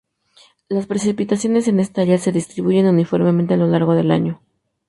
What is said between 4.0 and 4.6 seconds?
año.